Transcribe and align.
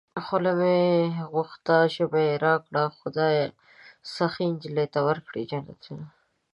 خوله 0.23 0.51
مې 0.59 0.79
غوښته 1.31 1.75
ژبه 1.95 2.19
يې 2.27 2.33
راکړه 2.45 2.83
خدايه 2.99 3.45
سخي 4.15 4.45
نجلۍ 4.53 4.87
ته 4.93 4.99
ورکړې 5.07 5.43
جنتونه 5.51 6.05